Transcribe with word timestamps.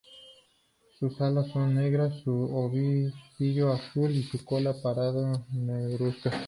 Sus 0.97 1.21
alas 1.21 1.49
son 1.49 1.75
negras, 1.75 2.11
su 2.23 2.31
obispillo 2.31 3.71
azul 3.71 4.09
y 4.09 4.23
su 4.23 4.43
cola 4.43 4.73
pardo 4.81 5.45
negruzca. 5.53 6.31